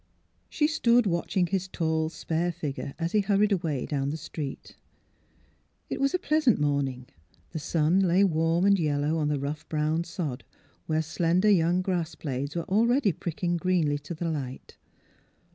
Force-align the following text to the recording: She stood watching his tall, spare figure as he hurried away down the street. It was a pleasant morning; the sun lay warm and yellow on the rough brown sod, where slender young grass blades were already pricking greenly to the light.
She 0.49 0.65
stood 0.65 1.05
watching 1.05 1.45
his 1.45 1.67
tall, 1.67 2.09
spare 2.09 2.51
figure 2.51 2.95
as 2.97 3.11
he 3.11 3.19
hurried 3.19 3.51
away 3.51 3.85
down 3.85 4.09
the 4.09 4.17
street. 4.17 4.75
It 5.91 6.01
was 6.01 6.15
a 6.15 6.17
pleasant 6.17 6.59
morning; 6.59 7.05
the 7.51 7.59
sun 7.59 7.99
lay 7.99 8.23
warm 8.23 8.65
and 8.65 8.79
yellow 8.79 9.17
on 9.19 9.27
the 9.27 9.37
rough 9.39 9.69
brown 9.69 10.03
sod, 10.03 10.43
where 10.87 11.03
slender 11.03 11.51
young 11.51 11.83
grass 11.83 12.15
blades 12.15 12.55
were 12.55 12.63
already 12.63 13.11
pricking 13.11 13.57
greenly 13.57 13.99
to 13.99 14.15
the 14.15 14.27
light. 14.31 14.75